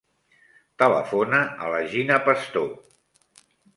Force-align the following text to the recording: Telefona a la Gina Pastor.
Telefona 0.83 1.41
a 1.65 1.69
la 1.75 1.81
Gina 1.93 2.17
Pastor. 2.31 2.67